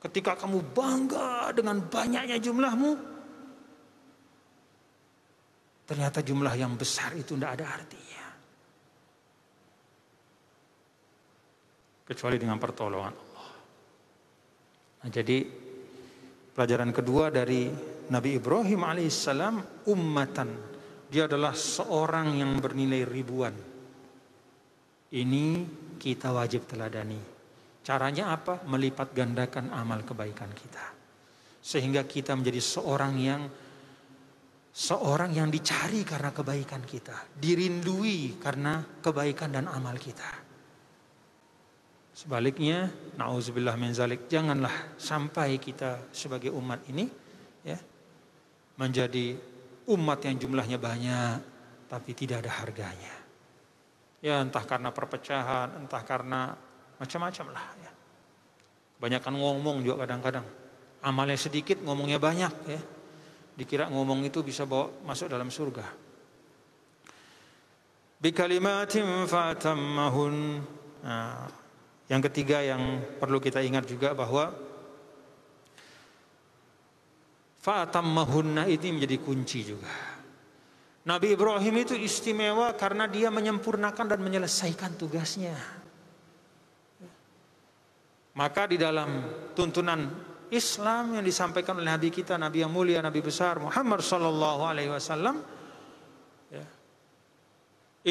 [0.00, 2.90] Ketika kamu bangga dengan banyaknya jumlahmu,
[5.84, 8.26] ternyata jumlah yang besar itu tidak ada artinya.
[12.06, 13.50] Kecuali dengan pertolongan Allah.
[15.04, 15.44] Nah, jadi
[16.54, 17.68] pelajaran kedua dari
[18.10, 20.50] Nabi Ibrahim alaihissalam ummatan.
[21.10, 23.54] Dia adalah seorang yang bernilai ribuan.
[25.10, 25.46] Ini
[26.00, 27.20] kita wajib teladani.
[27.84, 28.64] Caranya apa?
[28.64, 30.96] Melipat gandakan amal kebaikan kita.
[31.60, 33.42] Sehingga kita menjadi seorang yang
[34.72, 40.48] seorang yang dicari karena kebaikan kita, dirindui karena kebaikan dan amal kita.
[42.16, 47.08] Sebaliknya, nauzubillah min zalik, janganlah sampai kita sebagai umat ini
[47.64, 47.76] ya
[48.80, 49.36] menjadi
[49.92, 51.38] umat yang jumlahnya banyak
[51.90, 53.19] tapi tidak ada harganya.
[54.20, 56.52] Ya entah karena perpecahan, entah karena
[57.00, 57.90] macam-macam lah ya.
[59.00, 60.44] Kebanyakan ngomong juga kadang-kadang.
[61.00, 62.80] Amalnya sedikit, ngomongnya banyak ya.
[63.56, 65.88] Dikira ngomong itu bisa bawa masuk dalam surga.
[68.20, 70.36] Bikalimatim fatammahun.
[71.00, 71.48] Nah,
[72.12, 74.52] yang ketiga yang perlu kita ingat juga bahwa
[77.64, 80.09] fatammahunna ini menjadi kunci juga.
[81.00, 85.56] Nabi Ibrahim itu istimewa karena dia menyempurnakan dan menyelesaikan tugasnya.
[88.36, 89.24] Maka di dalam
[89.56, 90.06] tuntunan
[90.52, 95.40] Islam yang disampaikan oleh Nabi kita, Nabi yang mulia, Nabi besar Muhammad sallallahu alaihi wasallam,
[96.52, 96.64] ya.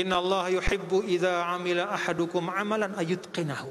[0.02, 3.70] Inna Allah yuhibbu idza amila ahadukum amalan ayutqinahu.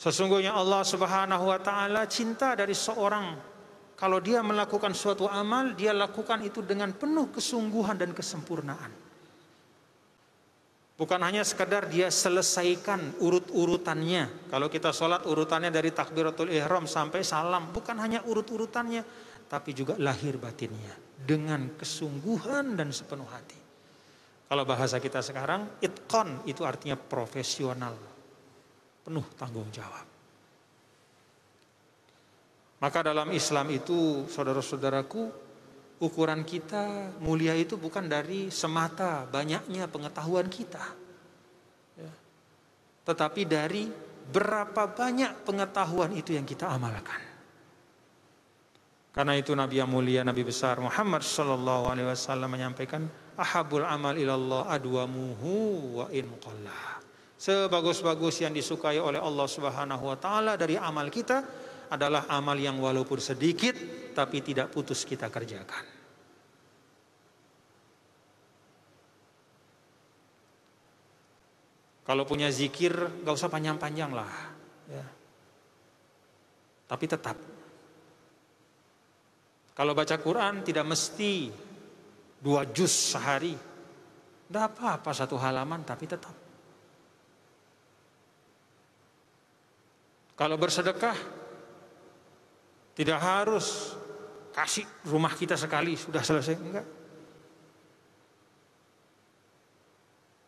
[0.00, 3.49] Sesungguhnya Allah Subhanahu wa taala cinta dari seorang
[4.00, 8.88] kalau dia melakukan suatu amal, dia lakukan itu dengan penuh kesungguhan dan kesempurnaan.
[10.96, 14.48] Bukan hanya sekadar dia selesaikan urut-urutannya.
[14.48, 17.72] Kalau kita sholat urutannya dari takbiratul ihram sampai salam.
[17.72, 19.04] Bukan hanya urut-urutannya.
[19.48, 20.96] Tapi juga lahir batinnya.
[21.20, 23.56] Dengan kesungguhan dan sepenuh hati.
[24.48, 27.96] Kalau bahasa kita sekarang, itkon itu artinya profesional.
[29.04, 30.09] Penuh tanggung jawab.
[32.80, 35.28] Maka dalam Islam itu saudara-saudaraku
[36.00, 40.84] ukuran kita mulia itu bukan dari semata banyaknya pengetahuan kita.
[42.00, 42.12] Ya.
[43.04, 43.84] Tetapi dari
[44.32, 47.20] berapa banyak pengetahuan itu yang kita amalkan.
[49.10, 54.70] Karena itu Nabi yang mulia, Nabi besar Muhammad Sallallahu Alaihi Wasallam menyampaikan, ahabul amal ilallah
[54.70, 55.52] adwamuhu
[56.00, 56.30] wa in.
[57.34, 61.42] Sebagus-bagus yang disukai oleh Allah Subhanahu Wa Taala dari amal kita
[61.90, 63.74] adalah amal yang walaupun sedikit
[64.14, 66.00] tapi tidak putus kita kerjakan.
[72.06, 74.34] Kalau punya zikir gak usah panjang-panjang lah.
[74.90, 75.06] Ya.
[76.90, 77.38] Tapi tetap.
[79.78, 81.54] Kalau baca Quran tidak mesti
[82.42, 83.54] dua juz sehari.
[83.54, 86.34] Tidak apa-apa satu halaman tapi tetap.
[90.34, 91.39] Kalau bersedekah
[93.00, 93.96] tidak harus
[94.52, 96.52] kasih rumah kita sekali, sudah selesai.
[96.60, 96.84] Enggak.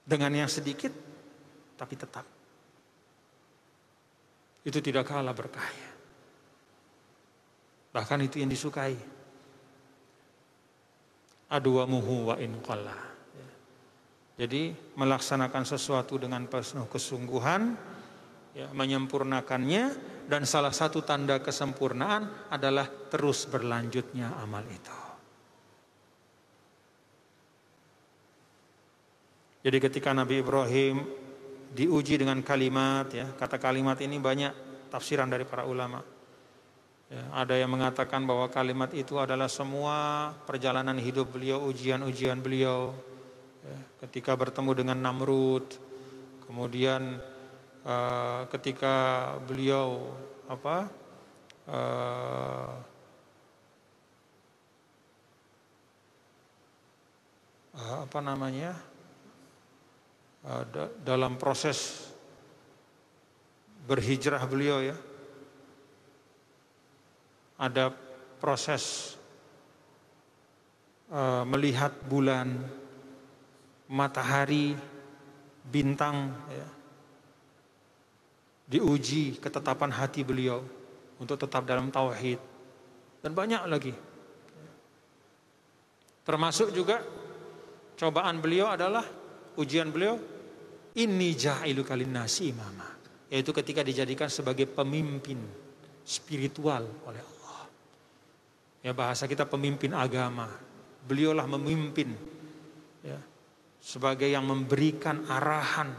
[0.04, 0.92] Dengan yang sedikit,
[1.80, 2.28] tapi tetap.
[4.68, 5.90] Itu tidak kalah berkahnya.
[7.96, 9.00] Bahkan itu yang disukai.
[11.48, 13.00] Aduamuhu wa in qalla.
[14.36, 17.72] Jadi melaksanakan sesuatu dengan penuh kesungguhan,
[18.52, 24.98] ya, menyempurnakannya, dan salah satu tanda kesempurnaan adalah terus berlanjutnya amal itu.
[29.62, 31.06] Jadi ketika Nabi Ibrahim
[31.70, 34.52] diuji dengan kalimat ya, kata kalimat ini banyak
[34.90, 36.02] tafsiran dari para ulama.
[37.12, 42.90] Ya, ada yang mengatakan bahwa kalimat itu adalah semua perjalanan hidup beliau, ujian-ujian beliau.
[43.62, 45.76] Ya, ketika bertemu dengan Namrud,
[46.48, 47.22] kemudian
[47.86, 48.94] uh, ketika
[49.46, 50.14] beliau
[50.46, 50.76] apa
[51.70, 52.72] uh,
[57.74, 58.72] uh, apa namanya
[60.46, 62.10] uh, da dalam proses
[63.86, 64.96] berhijrah beliau ya
[67.58, 67.94] ada
[68.42, 69.14] proses
[71.10, 72.58] uh, melihat bulan
[73.86, 74.74] matahari
[75.62, 76.81] bintang ya
[78.72, 80.64] diuji ketetapan hati beliau
[81.20, 82.40] untuk tetap dalam tauhid.
[83.20, 83.92] Dan banyak lagi.
[86.24, 87.04] Termasuk juga
[88.00, 89.04] cobaan beliau adalah
[89.60, 90.16] ujian beliau
[90.96, 92.88] ini jahilu nasi imama.
[93.28, 95.38] Yaitu ketika dijadikan sebagai pemimpin
[96.02, 97.62] spiritual oleh Allah.
[98.82, 100.48] Ya bahasa kita pemimpin agama.
[101.06, 102.14] Beliaulah memimpin
[103.02, 103.18] ya
[103.82, 105.90] sebagai yang memberikan arahan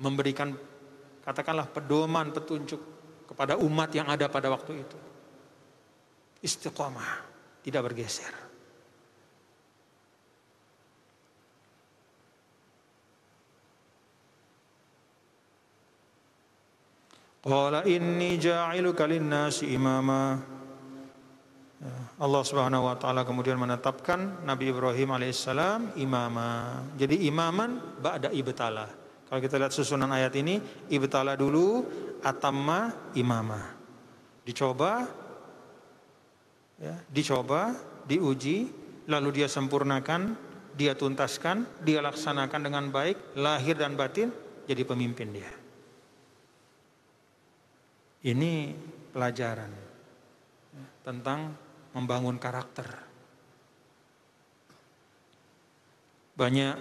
[0.00, 0.56] memberikan
[1.22, 2.80] katakanlah pedoman petunjuk
[3.30, 4.98] kepada umat yang ada pada waktu itu.
[6.42, 7.22] Istiqomah,
[7.62, 8.34] tidak bergeser.
[17.42, 20.38] Qala inni ja'iluka lin-nasi imama.
[21.82, 26.78] Ya, Allah Subhanahu wa taala kemudian menetapkan Nabi Ibrahim alaihissalam imama.
[26.94, 29.01] Jadi imaman ba'da ibtalah
[29.32, 30.60] kalau kita lihat susunan ayat ini,
[30.92, 31.88] ibtala dulu,
[32.20, 33.64] atamma imama.
[34.44, 35.08] Dicoba,
[36.76, 37.72] ya, dicoba,
[38.04, 38.68] diuji,
[39.08, 40.36] lalu dia sempurnakan,
[40.76, 44.28] dia tuntaskan, dia laksanakan dengan baik, lahir dan batin,
[44.68, 45.48] jadi pemimpin dia.
[48.28, 48.76] Ini
[49.16, 49.72] pelajaran
[51.08, 51.56] tentang
[51.96, 52.84] membangun karakter.
[56.36, 56.76] Banyak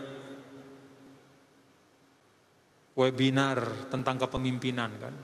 [2.95, 5.15] webinar tentang kepemimpinan kan.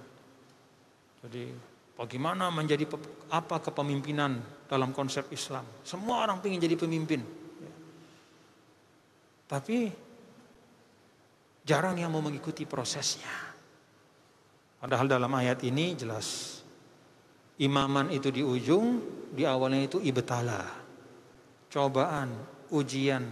[1.27, 1.51] Jadi
[1.97, 2.87] bagaimana menjadi
[3.33, 5.65] apa kepemimpinan dalam konsep Islam.
[5.83, 7.21] Semua orang ingin jadi pemimpin.
[9.47, 9.77] Tapi
[11.63, 13.31] jarang yang mau mengikuti prosesnya.
[14.77, 16.59] Padahal dalam ayat ini jelas
[17.63, 19.01] imaman itu di ujung,
[19.33, 20.63] di awalnya itu ibtala.
[21.71, 22.29] Cobaan,
[22.71, 23.23] ujian.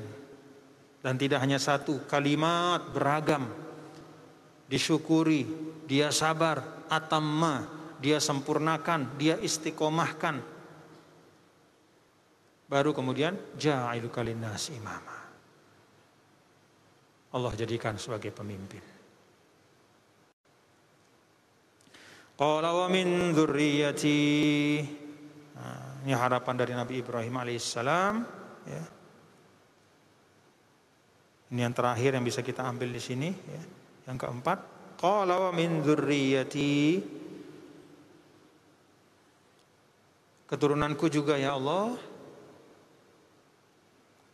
[1.05, 3.64] Dan tidak hanya satu, kalimat beragam
[4.75, 5.47] disyukuri,
[5.87, 7.63] dia sabar, atamma,
[8.03, 10.43] dia sempurnakan, dia istiqomahkan.
[12.67, 15.15] Baru kemudian ja'ilu kalinas imama.
[17.31, 18.83] Allah jadikan sebagai pemimpin.
[22.35, 24.19] Qala wa min dzurriyyati.
[25.55, 28.13] Nah, ini harapan dari Nabi Ibrahim alaihissalam
[28.67, 28.83] ya.
[31.55, 33.63] Ini yang terakhir yang bisa kita ambil di sini ya.
[34.05, 34.59] Yang keempat,
[35.01, 36.77] qala wa min dzurriyyati
[40.45, 41.97] keturunanku juga ya Allah.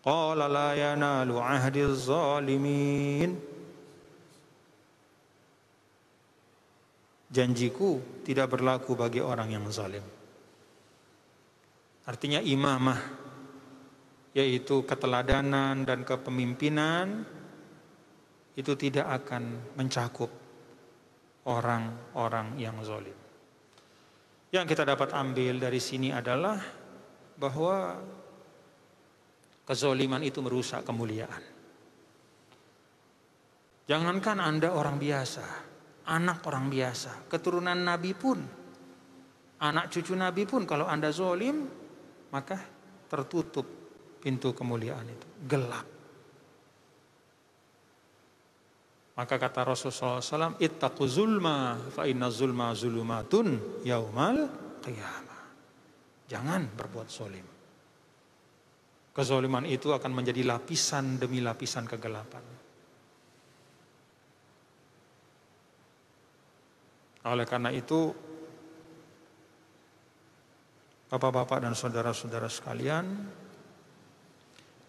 [0.01, 3.31] Qala la yanalu ahdi zalimin.
[7.31, 10.03] Janjiku tidak berlaku bagi orang yang zalim.
[12.03, 12.99] Artinya imamah
[14.35, 17.23] yaitu keteladanan dan kepemimpinan
[18.55, 20.31] itu tidak akan mencakup
[21.47, 23.15] orang-orang yang zolim.
[24.51, 26.59] Yang kita dapat ambil dari sini adalah
[27.39, 27.95] bahwa
[29.63, 31.39] kezoliman itu merusak kemuliaan.
[33.87, 35.45] Jangankan Anda orang biasa,
[36.07, 38.39] anak orang biasa, keturunan Nabi pun,
[39.63, 41.67] anak cucu Nabi pun kalau Anda zolim,
[42.31, 42.59] maka
[43.07, 43.67] tertutup
[44.23, 45.90] pintu kemuliaan itu, gelap.
[49.11, 54.47] Maka kata Rasulullah SAW, Ittaqu zulma, fa inna zulma zulumatun yaumal
[54.79, 55.41] qiyamah.
[56.31, 57.47] Jangan berbuat zolim.
[59.11, 62.39] Kezoliman itu akan menjadi lapisan demi lapisan kegelapan.
[67.27, 68.15] Oleh karena itu,
[71.11, 73.03] Bapak-bapak dan saudara-saudara sekalian,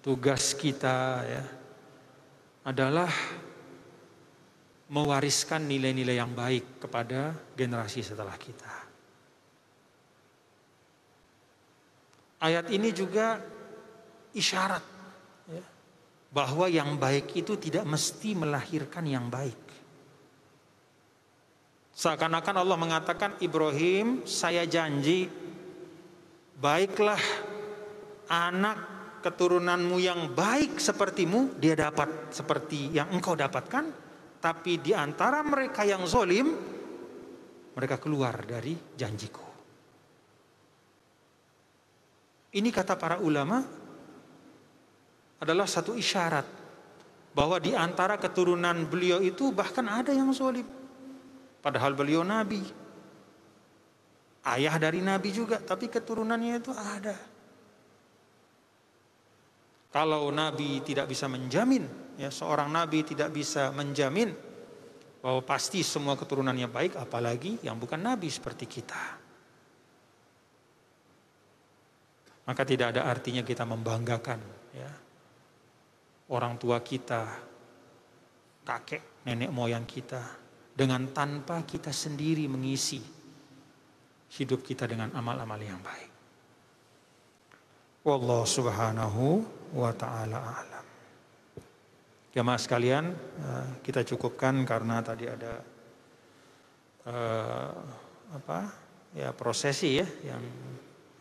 [0.07, 1.43] tugas kita ya
[2.63, 3.11] adalah
[4.93, 8.69] mewariskan nilai-nilai yang baik kepada generasi setelah kita.
[12.45, 13.41] Ayat ini juga
[14.37, 14.85] isyarat
[15.49, 15.65] ya,
[16.29, 19.57] bahwa yang baik itu tidak mesti melahirkan yang baik.
[21.97, 25.31] Seakan-akan Allah mengatakan Ibrahim saya janji
[26.61, 27.21] baiklah
[28.29, 28.77] anak
[29.25, 34.12] keturunanmu yang baik sepertimu dia dapat seperti yang engkau dapatkan
[34.43, 36.51] tapi di antara mereka yang zolim
[37.73, 39.47] mereka keluar dari janjiku
[42.59, 43.63] ini kata para ulama
[45.39, 46.45] adalah satu isyarat
[47.33, 50.83] bahwa di antara keturunan beliau itu bahkan ada yang zolim
[51.63, 52.59] Padahal beliau nabi.
[54.43, 57.15] Ayah dari nabi juga, tapi keturunannya itu ada.
[59.95, 61.87] Kalau nabi tidak bisa menjamin,
[62.23, 64.31] ya seorang nabi tidak bisa menjamin
[65.19, 69.03] bahwa pasti semua keturunannya baik, apalagi yang bukan nabi seperti kita.
[72.47, 74.39] Maka tidak ada artinya kita membanggakan
[74.75, 74.91] ya
[76.31, 77.23] orang tua kita,
[78.67, 80.23] kakek, nenek moyang kita,
[80.75, 83.03] dengan tanpa kita sendiri mengisi
[84.33, 86.11] hidup kita dengan amal-amal yang baik.
[88.03, 89.25] Wallahu subhanahu
[89.79, 90.82] wa ta'ala alam.
[92.33, 95.61] Jamaah sekalian, eh, kita cukupkan karena tadi ada
[97.05, 97.77] uh,
[98.33, 98.73] apa
[99.13, 100.41] ya prosesi ya yang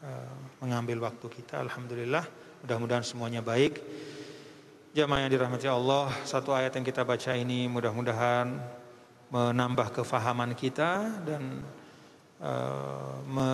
[0.07, 1.67] uh, mengambil waktu kita.
[1.67, 2.23] Alhamdulillah,
[2.63, 3.83] mudah-mudahan semuanya baik.
[4.95, 8.55] Jamaah yang dirahmati Allah, satu ayat yang kita baca ini mudah-mudahan
[9.35, 11.59] menambah kefahaman kita dan
[12.39, 13.51] uh, me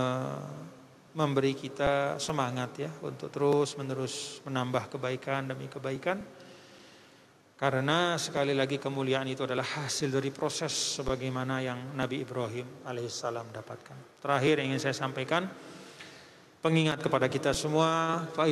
[1.18, 6.22] memberi kita semangat ya untuk terus menerus menambah kebaikan demi kebaikan
[7.58, 14.22] karena sekali lagi kemuliaan itu adalah hasil dari proses sebagaimana yang Nabi Ibrahim alaihissalam dapatkan.
[14.22, 15.49] Terakhir yang ingin saya sampaikan
[16.62, 18.45] pengingat kepada kita semua fa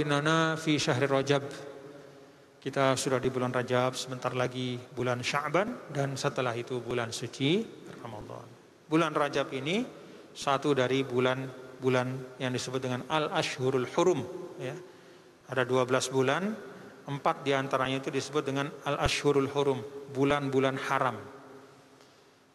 [0.57, 1.45] fi syahri rajab
[2.65, 7.61] kita sudah di bulan Rajab, sebentar lagi bulan Sya'ban dan setelah itu bulan suci
[8.01, 8.41] Ramadan.
[8.89, 9.85] Bulan Rajab ini
[10.33, 14.17] satu dari bulan-bulan yang disebut dengan Al-Ashhurul Hurum
[14.57, 14.73] ya.
[15.45, 16.57] Ada 12 bulan,
[17.05, 19.79] empat di antaranya itu disebut dengan Al-Ashhurul Hurum,
[20.13, 21.17] bulan-bulan haram.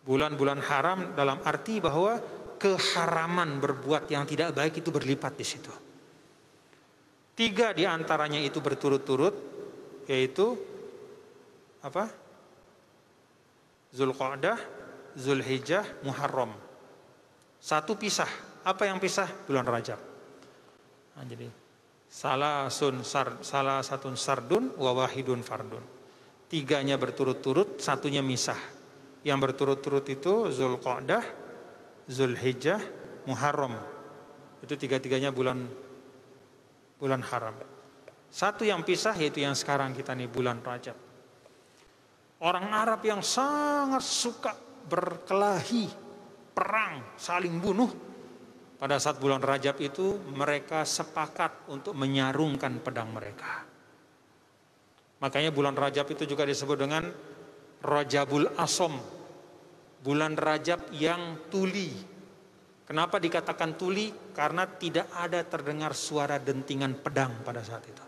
[0.02, 2.18] Bulan-bulan haram dalam arti bahwa
[2.58, 5.72] keharaman berbuat yang tidak baik itu berlipat di situ.
[7.38, 9.32] Tiga di antaranya itu berturut-turut,
[10.10, 10.58] yaitu
[11.80, 12.10] apa?
[13.94, 14.58] Zulqa'dah,
[15.16, 16.52] Zulhijjah, Muharram.
[17.58, 18.28] Satu pisah.
[18.60, 19.26] Apa yang pisah?
[19.48, 20.00] Bulan Rajab.
[21.16, 21.59] Nah, jadi
[22.10, 25.80] salah sun sar, salah satu sardun wa wahidun fardun.
[26.50, 28.58] Tiganya berturut-turut, satunya misah.
[29.22, 31.22] Yang berturut-turut itu Zulqa'dah,
[32.10, 32.82] Zulhijjah,
[33.30, 33.78] Muharram.
[34.58, 35.70] Itu tiga-tiganya bulan
[36.98, 37.54] bulan haram.
[38.28, 40.94] Satu yang pisah yaitu yang sekarang kita nih bulan Rajab.
[42.40, 44.52] Orang Arab yang sangat suka
[44.88, 45.86] berkelahi,
[46.56, 48.09] perang, saling bunuh.
[48.80, 53.68] Pada saat bulan Rajab itu mereka sepakat untuk menyarungkan pedang mereka.
[55.20, 57.04] Makanya bulan Rajab itu juga disebut dengan
[57.84, 58.96] Rajabul Asom.
[60.00, 61.92] Bulan Rajab yang tuli.
[62.88, 64.32] Kenapa dikatakan tuli?
[64.32, 68.04] Karena tidak ada terdengar suara dentingan pedang pada saat itu.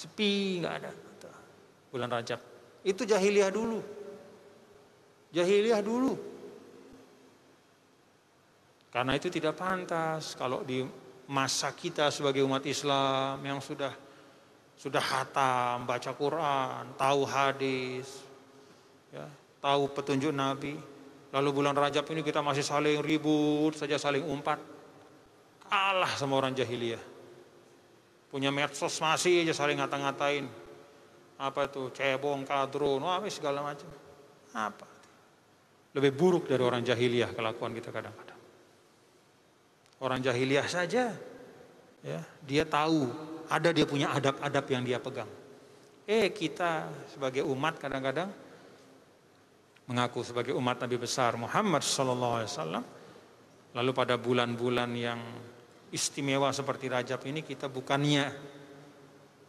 [0.00, 0.90] Sepi nggak ada.
[1.92, 2.40] Bulan Rajab.
[2.80, 3.84] Itu jahiliyah dulu.
[5.36, 6.39] Jahiliyah dulu.
[8.90, 10.82] Karena itu tidak pantas kalau di
[11.30, 13.94] masa kita sebagai umat Islam yang sudah
[14.74, 18.08] sudah hatam, baca Quran, tahu hadis,
[19.14, 19.28] ya,
[19.62, 20.74] tahu petunjuk Nabi.
[21.30, 24.58] Lalu bulan Rajab ini kita masih saling ribut saja saling umpat.
[25.70, 26.98] Kalah sama orang jahiliyah.
[28.26, 30.48] Punya medsos masih aja saling ngata-ngatain.
[31.40, 33.88] apa tuh cebong, kadrun, wah segala macam.
[34.52, 34.84] Apa?
[35.96, 38.39] Lebih buruk dari orang jahiliyah kelakuan kita kadang-kadang.
[40.00, 41.12] Orang jahiliyah saja
[42.00, 43.12] ya, dia tahu
[43.52, 45.28] ada dia punya adab-adab yang dia pegang.
[46.08, 48.32] Eh kita sebagai umat kadang-kadang
[49.90, 52.84] mengaku sebagai umat Nabi besar Muhammad sallallahu alaihi wasallam
[53.74, 55.18] lalu pada bulan-bulan yang
[55.90, 58.30] istimewa seperti Rajab ini kita bukannya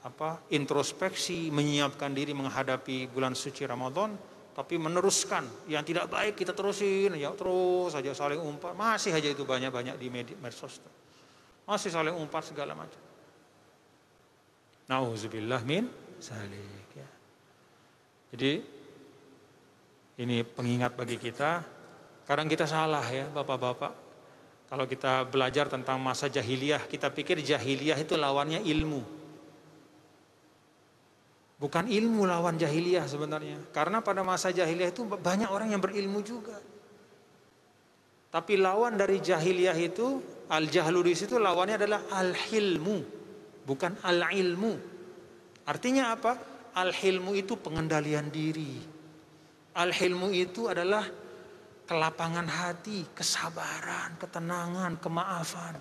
[0.01, 4.17] apa introspeksi menyiapkan diri menghadapi bulan suci Ramadan
[4.51, 9.47] tapi meneruskan yang tidak baik kita terusin ya terus saja saling umpat masih aja itu
[9.47, 10.83] banyak-banyak di media medsos
[11.63, 13.11] masih saling umpat segala macam
[14.91, 15.87] Nauzubillah min
[16.19, 17.07] salik ya.
[18.35, 18.51] Jadi
[20.19, 21.63] ini pengingat bagi kita.
[22.27, 24.11] Kadang kita salah ya Bapak-bapak.
[24.67, 29.20] Kalau kita belajar tentang masa jahiliyah, kita pikir jahiliyah itu lawannya ilmu.
[31.61, 33.69] Bukan ilmu lawan jahiliyah sebenarnya.
[33.69, 36.57] Karena pada masa jahiliyah itu banyak orang yang berilmu juga.
[38.33, 42.97] Tapi lawan dari jahiliyah itu, al-jahlu di situ lawannya adalah al-hilmu,
[43.67, 44.73] bukan al-ilmu.
[45.69, 46.33] Artinya apa?
[46.73, 48.81] Al-hilmu itu pengendalian diri.
[49.77, 51.05] Al-hilmu itu adalah
[51.85, 55.75] kelapangan hati, kesabaran, ketenangan, kemaafan,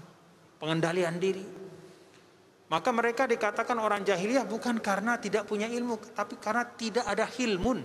[0.58, 1.69] pengendalian diri.
[2.70, 7.82] Maka mereka dikatakan orang jahiliyah bukan karena tidak punya ilmu, tapi karena tidak ada hilmun.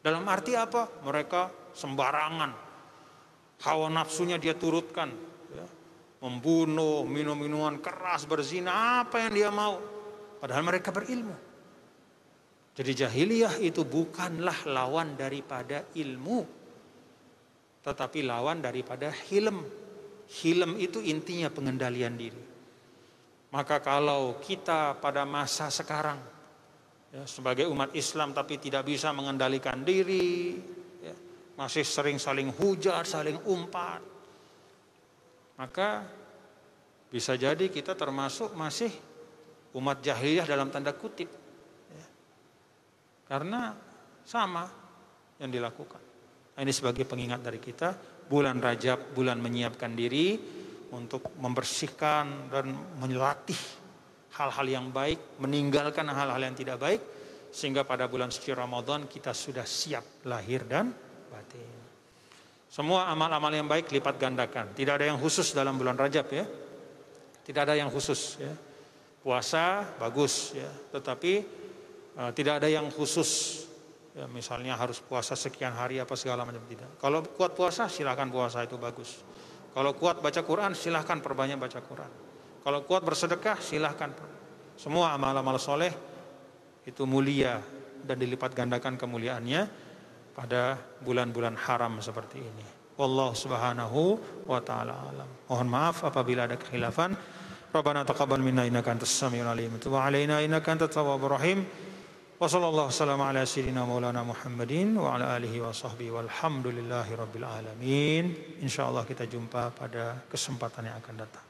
[0.00, 0.88] Dalam arti apa?
[1.04, 2.50] Mereka sembarangan.
[3.60, 5.12] Hawa nafsunya dia turutkan.
[5.52, 5.68] Ya.
[6.24, 9.76] Membunuh, minum minuman keras, berzina, apa yang dia mau.
[10.40, 11.36] Padahal mereka berilmu.
[12.72, 16.60] Jadi jahiliyah itu bukanlah lawan daripada ilmu
[17.80, 19.64] tetapi lawan daripada hilm.
[20.30, 22.42] Hilm itu intinya pengendalian diri.
[23.50, 26.22] Maka kalau kita pada masa sekarang
[27.10, 30.54] ya, sebagai umat Islam tapi tidak bisa mengendalikan diri,
[31.02, 31.14] ya,
[31.58, 33.98] masih sering saling hujat, saling umpat,
[35.58, 36.06] maka
[37.10, 38.94] bisa jadi kita termasuk masih
[39.74, 41.26] umat jahiliyah dalam tanda kutip,
[41.90, 42.06] ya.
[43.26, 43.74] karena
[44.22, 44.70] sama
[45.42, 46.02] yang dilakukan.
[46.54, 47.98] Nah, ini sebagai pengingat dari kita,
[48.30, 50.59] bulan Rajab, bulan menyiapkan diri
[50.90, 53.58] untuk membersihkan dan melatih
[54.38, 57.02] hal-hal yang baik, meninggalkan hal-hal yang tidak baik,
[57.50, 60.94] sehingga pada bulan suci Ramadan kita sudah siap lahir dan
[61.30, 61.80] batin.
[62.70, 64.70] Semua amal-amal yang baik lipat gandakan.
[64.78, 66.46] Tidak ada yang khusus dalam bulan Rajab ya.
[67.42, 68.54] Tidak ada yang khusus ya.
[69.20, 71.44] Puasa bagus ya, tetapi
[72.16, 73.62] uh, tidak ada yang khusus
[74.16, 76.88] ya, misalnya harus puasa sekian hari apa segala macam tidak.
[76.96, 79.20] Kalau kuat puasa silahkan puasa itu bagus.
[79.70, 82.10] Kalau kuat baca Quran silahkan perbanyak baca Quran.
[82.60, 84.10] Kalau kuat bersedekah silahkan.
[84.74, 85.92] Semua amal-amal soleh
[86.88, 87.60] itu mulia
[88.00, 89.62] dan dilipat gandakan kemuliaannya
[90.32, 92.66] pada bulan-bulan haram seperti ini.
[92.96, 94.00] Wallahu subhanahu
[94.44, 95.28] wa ta'ala alam.
[95.48, 97.16] Mohon maaf apabila ada kekhilafan.
[97.70, 99.78] Rabbana taqabbal minna innaka antas samiul alim.
[99.80, 101.64] Wa alaina innaka antat tawwabur rahim.
[102.40, 108.32] Wassalamualaikum ala sayyidina maulana Muhammadin wa ala alihi wa sahbihi walhamdulillahi rabbil alamin.
[108.64, 111.44] Insyaallah kita jumpa pada kesempatan yang akan datang.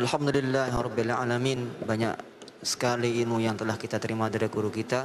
[0.00, 1.68] Alhamdulillah rabbil alamin.
[1.84, 2.16] Banyak
[2.64, 5.04] sekali ilmu yang telah kita terima dari guru kita.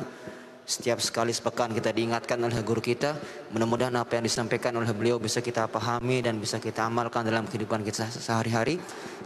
[0.62, 3.18] Setiap sekali sepekan kita diingatkan oleh guru kita.
[3.51, 7.84] Mudah-mudahan apa yang disampaikan oleh beliau bisa kita pahami dan bisa kita amalkan dalam kehidupan
[7.84, 8.80] kita sehari-hari.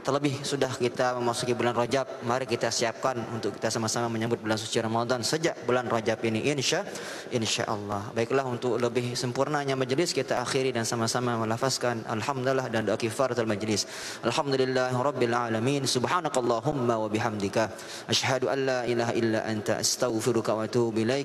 [0.05, 4.77] Terlebih sudah kita memasuki bulan Rajab, mari kita siapkan untuk kita sama-sama menyambut bulan suci
[4.77, 6.85] Ramadan sejak bulan Rajab ini insya
[7.33, 8.05] insya Allah.
[8.13, 13.89] Baiklah untuk lebih sempurnanya majelis kita akhiri dan sama-sama melafazkan alhamdulillah dan doa kifaratul majelis.
[14.21, 15.89] Alhamdulillah alamin.
[15.89, 17.73] Subhanakallahumma wa bihamdika
[18.05, 21.24] asyhadu an la ilaha illa anta astaghfiruka wa atubu ilaik.